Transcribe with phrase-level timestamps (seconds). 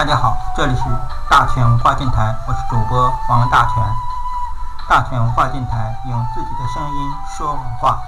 [0.00, 0.82] 大家好，这里是
[1.28, 3.84] 大全文化电台，我是主播王大全。
[4.88, 8.00] 大全文化电台用自己的声音说文化。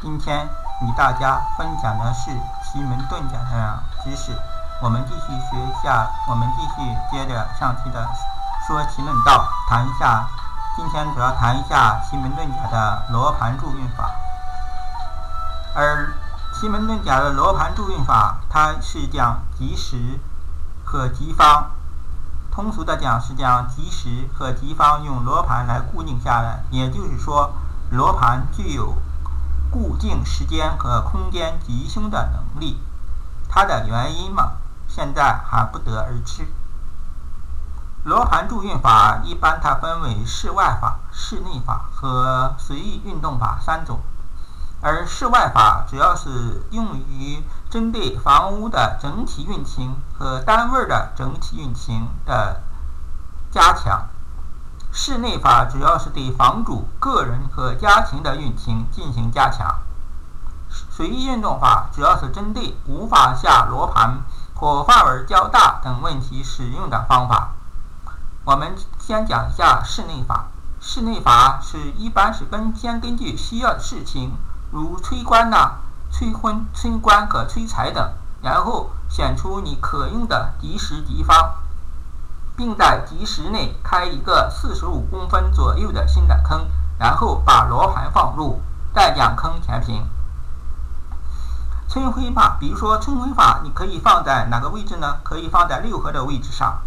[0.00, 0.44] 今天
[0.80, 2.32] 与大家分享的是
[2.64, 4.36] 奇门遁甲的知识。
[4.80, 8.04] 我们继续学一下，我们继续接着上期的
[8.66, 10.26] 说奇论道，谈一下。
[10.76, 14.10] 今天主要谈一下奇门遁甲的罗盘助运法。
[15.76, 16.12] 而
[16.52, 20.18] 奇门遁甲的罗盘助运法，它是将吉时
[20.92, 21.70] 和吉方，
[22.50, 26.62] 通俗的讲是将吉时和吉方用罗盘来固定下来。
[26.70, 27.54] 也就是说，
[27.92, 28.96] 罗盘具有
[29.70, 32.78] 固定时间和空间吉凶的能力。
[33.48, 36.46] 它的原因嘛，现在还不得而知。
[38.04, 44.00] 罗盘助运法一般它分为室外法、室内法和随意运动法三种。
[44.84, 52.60] 而室外法主要是用于针对房屋的整体运行和单位的整体运行的
[53.52, 54.08] 加强；
[54.90, 59.68] 室内法主要是对房主个人和家庭的运行进行加强；
[60.68, 64.22] 随意运动法主要是针对无法下罗盘
[64.54, 67.52] 或范围较大等问题使用的方法。
[68.44, 70.46] 我们先讲一下室内法。
[70.80, 74.32] 室内法是一般是根先根据需要的事情。
[74.72, 75.72] 如催官呐、
[76.10, 81.56] 催婚、催官和催财等，然后选出你可用的吉时吉方，
[82.56, 86.66] 并在吉时内开一个四十五公分左右的新的坑，
[86.98, 88.62] 然后把罗盘放入，
[88.94, 90.08] 再将坑填平。
[91.86, 95.18] 催婚法，比如说催婚法，你可以放在哪个位置呢？
[95.22, 96.78] 可以放在六合的位置上，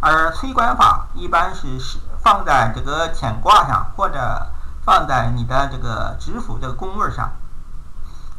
[0.00, 4.44] 而催官法一般是是放在这个乾卦上或者。
[4.88, 7.32] 放在你的这个指府这个宫位上，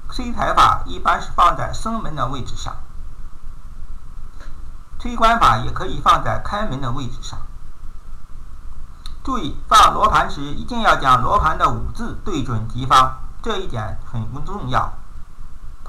[0.10, 2.76] 催财法一般是放在生门的位置上，
[4.98, 7.38] 推官法也可以放在开门的位置上。
[9.24, 14.92] 注意放罗盘时一定要将罗盘的五字对准吉方，这一点很不重要。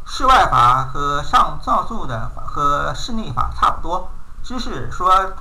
[0.04, 4.10] 室外法和上上述的和室内法差不多，
[4.42, 5.32] 只是说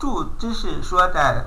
[0.00, 1.44] 注，只是说在。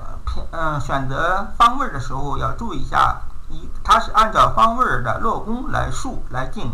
[0.50, 6.72] 嗯，选择方位的时候要注意一下，一它是按照方位的落宫来数来进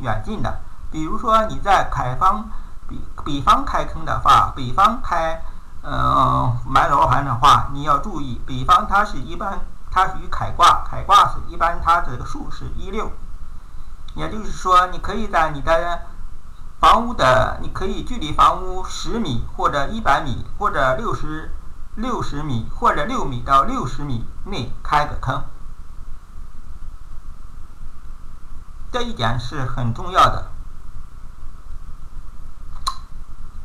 [0.00, 0.60] 远近的。
[0.90, 2.50] 比如说你在凯方
[2.86, 5.40] 比北方开坑的话，北方开
[5.82, 9.58] 嗯埋罗盘的话，你要注意北方它是一般
[9.90, 13.10] 它属于凯卦，凯卦是一般它这个数是一六，
[14.14, 16.02] 也就是说你可以在你的
[16.80, 21.50] 房屋的，你可以距离房屋十米或者一百米或者六十。
[21.96, 25.42] 六十米或者六米到六十米内开个坑，
[28.92, 30.48] 这一点是很重要的。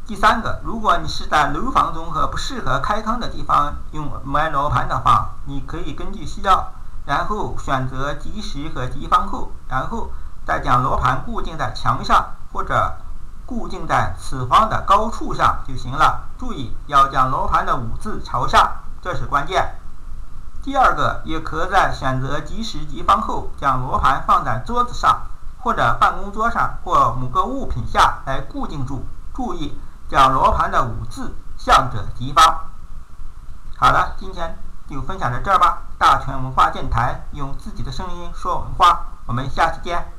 [0.07, 6.71] 第三个，如果你是在楼房中和不适合开坑的地方用埋罗盘的话，你可以根据需要，
[7.05, 10.09] 然后选择及时和吉方后，然后
[10.43, 12.97] 再将罗盘固定在墙上或者。
[13.45, 16.23] 固定在此方的高处上就行了。
[16.37, 19.75] 注意要将罗盘的五字朝上，这是关键。
[20.61, 25.23] 第二个，也可在选择吉时吉方后，将罗盘放在桌子上，
[25.59, 29.05] 或者办公桌上或某个物品下来固定住。
[29.33, 29.77] 注意
[30.07, 32.59] 将罗盘的五字向着吉方。
[33.77, 35.81] 好了，今天就分享到这儿吧。
[35.97, 40.13] 大全文化电台用自己的声音说文化，我们下期见。